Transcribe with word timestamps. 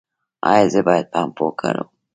ایا 0.49 0.65
زه 0.73 0.79
باید 0.87 1.07
پمپ 1.13 1.35
وکاروم؟ 1.43 1.89